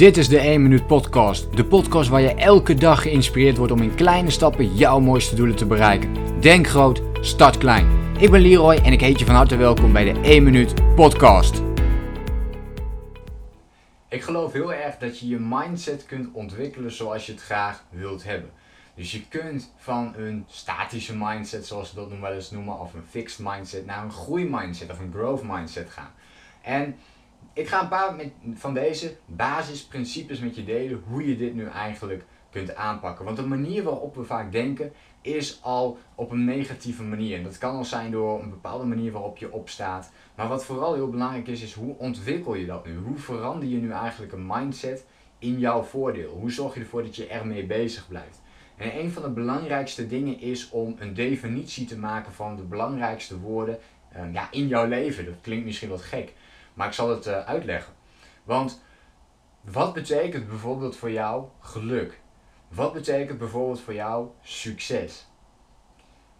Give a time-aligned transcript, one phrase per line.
[0.00, 1.56] Dit is de 1 Minuut Podcast.
[1.56, 5.56] De podcast waar je elke dag geïnspireerd wordt om in kleine stappen jouw mooiste doelen
[5.56, 6.40] te bereiken.
[6.40, 8.14] Denk groot, start klein.
[8.18, 11.62] Ik ben Leroy en ik heet je van harte welkom bij de 1 Minuut Podcast.
[14.08, 18.24] Ik geloof heel erg dat je je mindset kunt ontwikkelen zoals je het graag wilt
[18.24, 18.50] hebben.
[18.94, 22.94] Dus je kunt van een statische mindset, zoals we dat nog wel eens noemen, of
[22.94, 26.12] een fixed mindset, naar een groeimindset of een growth mindset gaan.
[26.62, 26.96] En
[27.52, 31.66] ik ga een paar met, van deze basisprincipes met je delen hoe je dit nu
[31.66, 33.24] eigenlijk kunt aanpakken.
[33.24, 37.36] Want de manier waarop we vaak denken is al op een negatieve manier.
[37.36, 40.10] En dat kan al zijn door een bepaalde manier waarop je opstaat.
[40.34, 42.96] Maar wat vooral heel belangrijk is, is hoe ontwikkel je dat nu?
[42.96, 45.04] Hoe verander je nu eigenlijk een mindset
[45.38, 46.30] in jouw voordeel?
[46.30, 48.40] Hoe zorg je ervoor dat je ermee bezig blijft?
[48.76, 53.38] En een van de belangrijkste dingen is om een definitie te maken van de belangrijkste
[53.38, 53.78] woorden
[54.16, 55.24] uh, ja, in jouw leven.
[55.24, 56.32] Dat klinkt misschien wat gek.
[56.80, 57.92] Maar ik zal het uh, uitleggen.
[58.44, 58.82] Want
[59.60, 62.20] wat betekent bijvoorbeeld voor jou geluk?
[62.68, 65.26] Wat betekent bijvoorbeeld voor jou succes?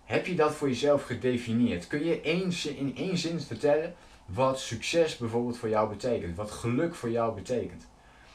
[0.04, 1.86] Heb je dat voor jezelf gedefinieerd?
[1.86, 3.94] Kun je in één zin vertellen
[4.26, 6.36] wat succes bijvoorbeeld voor jou betekent?
[6.36, 7.88] Wat geluk voor jou betekent?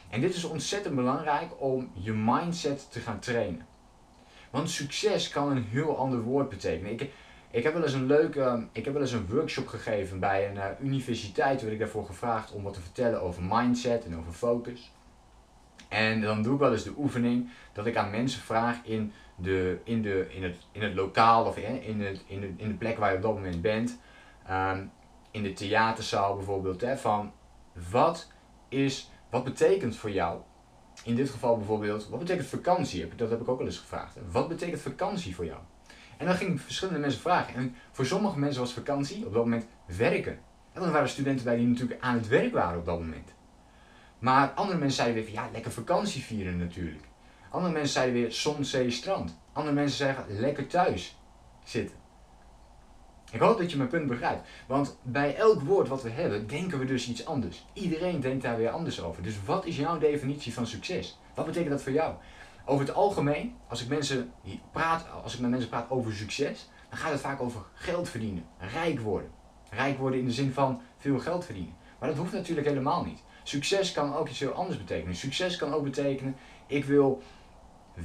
[0.09, 3.65] En dit is ontzettend belangrijk om je mindset te gaan trainen.
[4.49, 6.91] Want succes kan een heel ander woord betekenen.
[6.91, 7.11] Ik,
[7.55, 10.55] ik heb wel eens een leuke, ik heb wel eens een workshop gegeven bij een
[10.55, 11.61] uh, universiteit.
[11.61, 14.91] Werd ik daarvoor gevraagd om wat te vertellen over mindset en over focus.
[15.89, 19.79] En dan doe ik wel eens de oefening dat ik aan mensen vraag in, de,
[19.83, 22.73] in, de, in, het, in het lokaal of in, in, het, in, de, in de
[22.73, 23.99] plek waar je op dat moment bent.
[24.51, 24.91] Um,
[25.31, 26.81] in de theaterzaal bijvoorbeeld.
[26.81, 27.33] Hè, van
[27.91, 28.31] wat,
[28.69, 30.41] is, wat betekent voor jou,
[31.03, 33.15] in dit geval bijvoorbeeld, wat betekent vakantie?
[33.15, 34.17] Dat heb ik ook wel eens gevraagd.
[34.31, 35.59] Wat betekent vakantie voor jou?
[36.17, 37.55] En dan gingen verschillende mensen vragen.
[37.55, 40.39] En voor sommige mensen was vakantie op dat moment werken.
[40.73, 43.33] En dan waren studenten bij die natuurlijk aan het werk waren op dat moment.
[44.19, 47.03] Maar andere mensen zeiden weer van ja, lekker vakantie vieren natuurlijk.
[47.49, 49.37] Andere mensen zeiden weer zon, zee, strand.
[49.53, 51.17] Andere mensen zeggen lekker thuis
[51.63, 51.95] zitten.
[53.31, 54.47] Ik hoop dat je mijn punt begrijpt.
[54.67, 57.65] Want bij elk woord wat we hebben, denken we dus iets anders.
[57.73, 59.23] Iedereen denkt daar weer anders over.
[59.23, 61.19] Dus wat is jouw definitie van succes?
[61.33, 62.13] Wat betekent dat voor jou?
[62.65, 64.31] Over het algemeen, als ik, mensen
[64.71, 68.45] praat, als ik met mensen praat over succes, dan gaat het vaak over geld verdienen,
[68.57, 69.31] rijk worden.
[69.69, 71.75] Rijk worden in de zin van veel geld verdienen.
[71.99, 73.23] Maar dat hoeft natuurlijk helemaal niet.
[73.43, 75.15] Succes kan ook iets heel anders betekenen.
[75.15, 76.35] Succes kan ook betekenen,
[76.67, 77.21] ik wil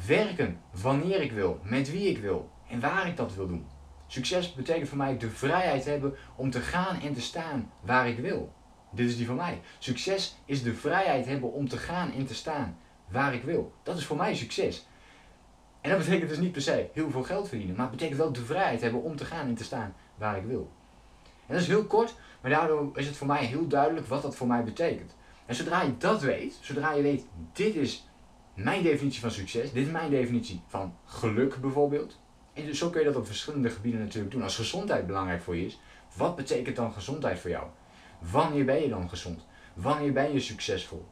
[0.06, 3.66] werken wanneer ik wil, met wie ik wil en waar ik dat wil doen.
[4.06, 8.19] Succes betekent voor mij de vrijheid hebben om te gaan en te staan waar ik
[8.19, 8.53] wil.
[8.93, 9.60] Dit is die van mij.
[9.78, 12.78] Succes is de vrijheid hebben om te gaan en te staan
[13.10, 13.72] waar ik wil.
[13.82, 14.87] Dat is voor mij succes.
[15.81, 18.32] En dat betekent dus niet per se heel veel geld verdienen, maar het betekent wel
[18.32, 20.71] de vrijheid hebben om te gaan en te staan waar ik wil.
[21.47, 24.37] En dat is heel kort, maar daardoor is het voor mij heel duidelijk wat dat
[24.37, 25.16] voor mij betekent.
[25.47, 28.09] En zodra je dat weet, zodra je weet, dit is
[28.54, 32.19] mijn definitie van succes, dit is mijn definitie van geluk bijvoorbeeld.
[32.53, 34.43] En dus zo kun je dat op verschillende gebieden natuurlijk doen.
[34.43, 35.81] Als gezondheid belangrijk voor je is,
[36.16, 37.66] wat betekent dan gezondheid voor jou?
[38.19, 39.47] Wanneer ben je dan gezond?
[39.75, 41.06] Wanneer ben je succesvol?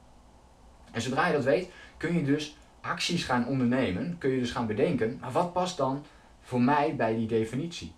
[0.90, 4.66] En zodra je dat weet, kun je dus acties gaan ondernemen, kun je dus gaan
[4.66, 6.04] bedenken, maar wat past dan
[6.40, 7.92] voor mij bij die definitie?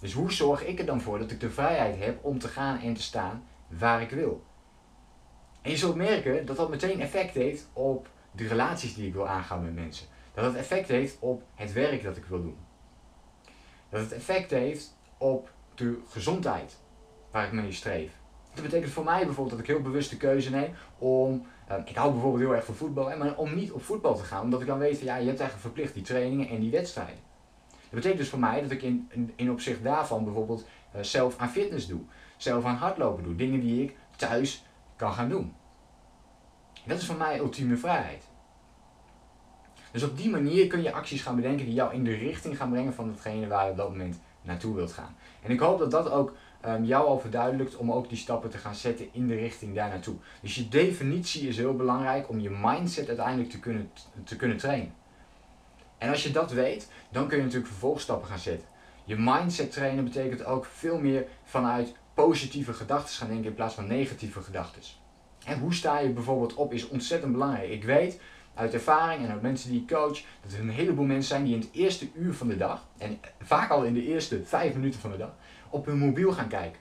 [0.00, 2.80] Dus hoe zorg ik er dan voor dat ik de vrijheid heb om te gaan
[2.80, 4.44] en te staan waar ik wil?
[5.62, 9.28] En je zult merken dat dat meteen effect heeft op de relaties die ik wil
[9.28, 10.06] aangaan met mensen.
[10.34, 12.56] Dat het effect heeft op het werk dat ik wil doen.
[13.88, 16.76] Dat het effect heeft op de gezondheid
[17.30, 18.12] waar ik mee streef.
[18.54, 21.96] Dat betekent voor mij bijvoorbeeld dat ik heel bewust de keuze neem om Ehm, ik
[21.96, 24.66] hou bijvoorbeeld heel erg van voetbal, maar om niet op voetbal te gaan, omdat ik
[24.66, 27.30] dan weet van ja, je hebt eigenlijk verplicht die trainingen en die wedstrijden.
[27.70, 31.50] Dat betekent dus voor mij dat ik in, in, opzicht daarvan bijvoorbeeld uh, zelf aan
[31.50, 32.00] fitness doe,
[32.36, 34.64] zelf aan hardlopen doe, dingen die ik thuis
[34.96, 35.54] kan gaan doen.
[36.84, 38.24] Dat is voor mij ultieme vrijheid.
[39.90, 42.70] Dus op die manier kun je acties gaan bedenken die jou in de richting gaan
[42.70, 45.16] brengen van hetgene waar je op dat moment naartoe wilt gaan.
[45.42, 46.36] En ik hoop dat dat ook
[46.66, 49.88] um, jou al verduidelijkt om ook die stappen te gaan zetten in de richting daar
[49.88, 50.14] naartoe.
[50.40, 53.90] Dus je definitie is heel belangrijk om je mindset uiteindelijk te kunnen,
[54.24, 54.94] te kunnen trainen.
[55.98, 58.68] En als je dat weet, dan kun je natuurlijk vervolgstappen gaan zetten.
[59.04, 63.86] Je mindset trainen betekent ook veel meer vanuit positieve gedachten gaan denken in plaats van
[63.86, 64.82] negatieve gedachten.
[65.44, 67.70] En hoe sta je bijvoorbeeld op is ontzettend belangrijk.
[67.70, 68.20] Ik weet
[68.54, 71.54] uit ervaring en uit mensen die ik coach, dat er een heleboel mensen zijn die
[71.54, 75.00] in het eerste uur van de dag, en vaak al in de eerste vijf minuten
[75.00, 75.34] van de dag,
[75.70, 76.80] op hun mobiel gaan kijken.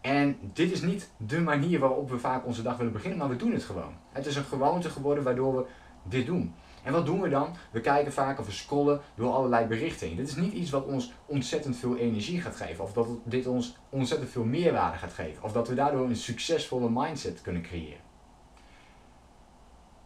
[0.00, 3.36] En dit is niet de manier waarop we vaak onze dag willen beginnen, maar we
[3.36, 3.94] doen het gewoon.
[4.12, 5.64] Het is een gewoonte geworden waardoor we
[6.02, 6.54] dit doen.
[6.82, 7.56] En wat doen we dan?
[7.70, 11.12] We kijken vaak of we scrollen door allerlei berichten Dit is niet iets wat ons
[11.26, 15.52] ontzettend veel energie gaat geven, of dat dit ons ontzettend veel meerwaarde gaat geven, of
[15.52, 18.09] dat we daardoor een succesvolle mindset kunnen creëren.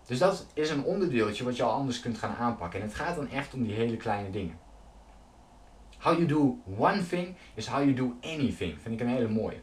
[0.06, 2.81] Dus dat is een onderdeeltje wat je al anders kunt gaan aanpakken.
[2.81, 4.59] En het gaat dan echt om die hele kleine dingen.
[5.99, 8.81] How you do one thing is how you do anything.
[8.81, 9.56] Vind ik een hele mooie.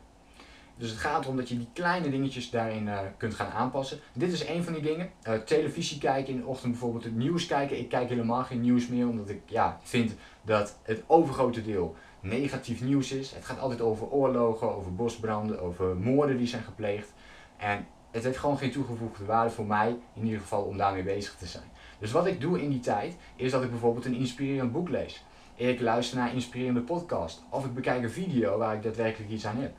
[0.78, 4.00] Dus het gaat erom dat je die kleine dingetjes daarin uh, kunt gaan aanpassen.
[4.14, 5.10] Dit is een van die dingen.
[5.28, 7.80] Uh, televisie kijken in de ochtend bijvoorbeeld, het nieuws kijken.
[7.80, 12.82] Ik kijk helemaal geen nieuws meer, omdat ik ja, vind dat het overgrote deel negatief
[12.82, 13.32] nieuws is.
[13.32, 17.14] Het gaat altijd over oorlogen, over bosbranden, over moorden die zijn gepleegd.
[17.58, 21.36] En het heeft gewoon geen toegevoegde waarde voor mij, in ieder geval om daarmee bezig
[21.36, 21.64] te zijn.
[22.00, 25.24] Dus wat ik doe in die tijd, is dat ik bijvoorbeeld een inspirerend boek lees.
[25.56, 27.44] Ik luister naar inspirerende podcast.
[27.50, 29.74] Of ik bekijk een video waar ik daadwerkelijk iets aan heb.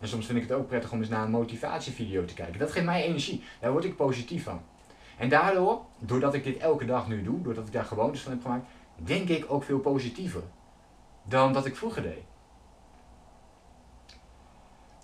[0.00, 2.58] En soms vind ik het ook prettig om eens naar een motivatievideo te kijken.
[2.58, 3.42] Dat geeft mij energie.
[3.60, 4.60] Daar word ik positief van.
[5.18, 8.42] En daardoor, doordat ik dit elke dag nu doe, doordat ik daar gewoontes van heb
[8.42, 8.66] gemaakt,
[8.96, 10.42] denk ik ook veel positiever
[11.22, 12.22] dan dat ik vroeger deed.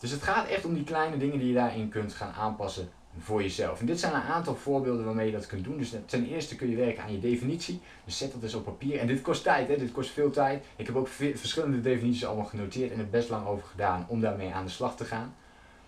[0.00, 2.88] Dus het gaat echt om die kleine dingen die je daarin kunt gaan aanpassen
[3.19, 3.81] voor jezelf.
[3.81, 5.79] En dit zijn een aantal voorbeelden waarmee je dat kunt doen.
[5.79, 7.81] Dus ten eerste kun je werken aan je definitie.
[8.05, 8.99] Dus zet dat eens op papier.
[8.99, 9.76] En dit kost tijd, hè?
[9.76, 10.64] dit kost veel tijd.
[10.76, 14.52] Ik heb ook verschillende definities allemaal genoteerd en er best lang over gedaan om daarmee
[14.52, 15.35] aan de slag te gaan.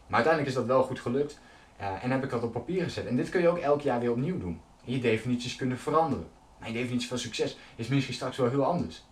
[0.06, 1.38] Maar uiteindelijk is dat wel goed gelukt.
[1.80, 3.06] Uh, en heb ik dat op papier gezet.
[3.06, 4.60] En dit kun je ook elk jaar weer opnieuw doen.
[4.84, 6.26] En je definities kunnen veranderen.
[6.58, 9.04] Mijn definitie van succes is misschien straks wel heel anders.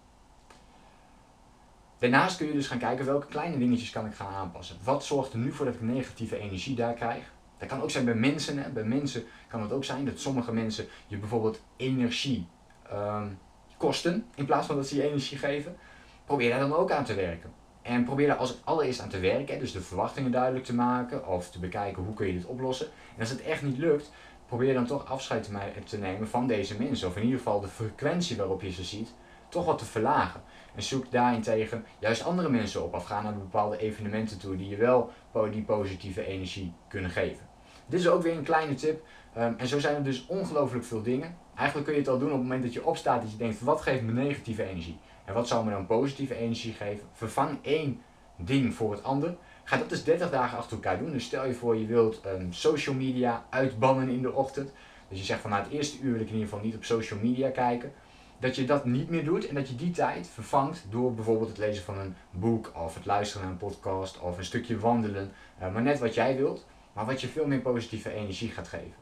[2.00, 4.76] Daarnaast kun je dus gaan kijken welke kleine dingetjes kan ik gaan aanpassen.
[4.84, 7.32] Wat zorgt er nu voor dat ik negatieve energie daar krijg?
[7.58, 8.58] Dat kan ook zijn bij mensen.
[8.58, 8.70] Hè.
[8.70, 12.46] Bij mensen kan het ook zijn dat sommige mensen je bijvoorbeeld energie
[12.92, 13.38] um,
[13.76, 15.76] kosten in plaats van dat ze je energie geven.
[16.24, 17.52] Probeer daar dan ook aan te werken.
[17.82, 21.50] En probeer daar als allereerst aan te werken, dus de verwachtingen duidelijk te maken of
[21.50, 22.86] te bekijken hoe kun je dit oplossen.
[23.14, 24.10] En als het echt niet lukt,
[24.46, 25.50] probeer dan toch afscheid
[25.84, 27.08] te nemen van deze mensen.
[27.08, 29.12] Of in ieder geval de frequentie waarop je ze ziet,
[29.50, 30.42] toch wat te verlagen.
[30.74, 32.94] En zoek daarentegen juist andere mensen op.
[32.94, 35.10] Of ga naar bepaalde evenementen toe die je wel
[35.50, 37.48] die positieve energie kunnen geven.
[37.86, 39.02] Dit is ook weer een kleine tip.
[39.38, 41.36] Um, en zo zijn er dus ongelooflijk veel dingen.
[41.54, 43.60] Eigenlijk kun je het al doen op het moment dat je opstaat dat je denkt,
[43.60, 44.98] wat geeft me negatieve energie?
[45.24, 47.06] En wat zou me dan positieve energie geven?
[47.12, 48.00] Vervang één
[48.36, 49.36] ding voor het ander.
[49.64, 51.12] Ga dat dus 30 dagen achter elkaar doen.
[51.12, 54.72] Dus stel je voor je wilt um, social media uitbannen in de ochtend.
[55.08, 56.84] Dus je zegt van na het eerste uur wil ik in ieder geval niet op
[56.84, 57.92] social media kijken.
[58.40, 61.58] Dat je dat niet meer doet en dat je die tijd vervangt door bijvoorbeeld het
[61.58, 65.32] lezen van een boek of het luisteren naar een podcast of een stukje wandelen.
[65.62, 68.94] Uh, maar net wat jij wilt maar wat je veel meer positieve energie gaat geven.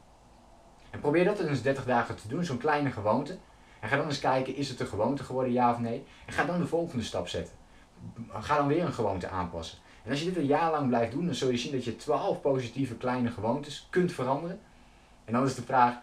[0.91, 3.39] En probeer dat eens 30 dagen te doen, zo'n kleine gewoonte.
[3.81, 6.05] En ga dan eens kijken, is het een gewoonte geworden, ja of nee?
[6.27, 7.55] En ga dan de volgende stap zetten.
[8.29, 9.79] Ga dan weer een gewoonte aanpassen.
[10.05, 11.97] En als je dit een jaar lang blijft doen, dan zul je zien dat je
[11.97, 14.61] 12 positieve kleine gewoontes kunt veranderen.
[15.25, 15.95] En dan is de vraag,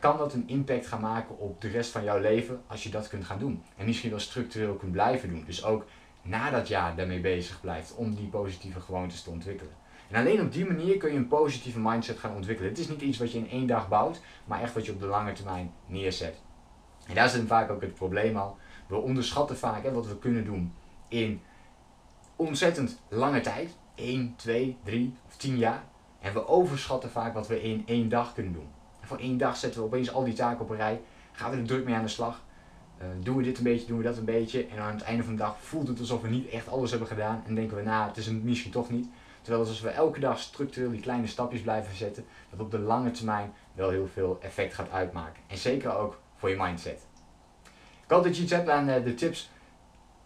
[0.00, 3.08] kan dat een impact gaan maken op de rest van jouw leven als je dat
[3.08, 3.62] kunt gaan doen?
[3.76, 5.44] En misschien wel structureel kunt blijven doen.
[5.46, 5.84] Dus ook
[6.22, 9.72] na dat jaar daarmee bezig blijft om die positieve gewoontes te ontwikkelen.
[10.10, 12.70] En alleen op die manier kun je een positieve mindset gaan ontwikkelen.
[12.70, 15.00] Het is niet iets wat je in één dag bouwt, maar echt wat je op
[15.00, 16.40] de lange termijn neerzet.
[17.06, 18.56] En daar zit vaak ook het probleem al.
[18.86, 20.72] We onderschatten vaak hè, wat we kunnen doen
[21.08, 21.40] in
[22.36, 23.76] ontzettend lange tijd.
[23.94, 25.84] 1, 2, 3 of 10 jaar.
[26.20, 28.68] En we overschatten vaak wat we in één dag kunnen doen.
[29.08, 31.00] Voor één dag zetten we opeens al die taken op een rij.
[31.32, 32.42] Gaan we er druk mee aan de slag.
[33.00, 34.66] Uh, doen we dit een beetje, doen we dat een beetje.
[34.66, 37.08] En aan het einde van de dag voelt het alsof we niet echt alles hebben
[37.08, 37.42] gedaan.
[37.46, 39.08] En denken we, nou, het is een misschien toch niet.
[39.42, 43.10] Terwijl als we elke dag structureel die kleine stapjes blijven zetten, dat op de lange
[43.10, 45.42] termijn wel heel veel effect gaat uitmaken.
[45.46, 47.06] En zeker ook voor je mindset.
[48.04, 49.50] Ik hoop dat je iets hebt aan eh, de tips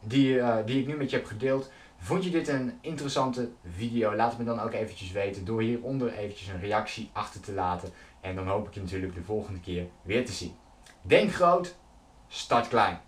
[0.00, 1.70] die, uh, die ik nu met je heb gedeeld.
[1.98, 4.14] Vond je dit een interessante video?
[4.14, 7.88] Laat het me dan ook eventjes weten door hieronder eventjes een reactie achter te laten.
[8.22, 10.52] En dan hoop ik je natuurlijk de volgende keer weer te zien.
[11.02, 11.76] Denk groot,
[12.28, 12.98] start klein.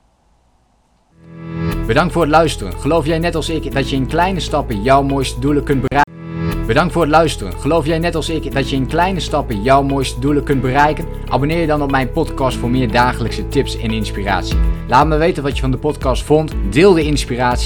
[1.86, 2.72] Bedankt voor het luisteren.
[2.72, 6.66] Geloof jij net als ik dat je in kleine stappen jouw mooiste doelen kunt bereiken?
[6.66, 7.52] Bedankt voor het luisteren.
[7.60, 11.06] Geloof jij net als ik dat je in kleine stappen jouw mooiste doelen kunt bereiken?
[11.28, 14.56] Abonneer je dan op mijn podcast voor meer dagelijkse tips en inspiratie.
[14.88, 16.52] Laat me weten wat je van de podcast vond.
[16.70, 17.62] Deel de inspiratie